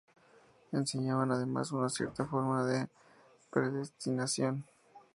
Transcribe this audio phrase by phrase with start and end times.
[0.71, 2.89] Enseñaban además una cierta forma de
[3.51, 4.65] predestinación.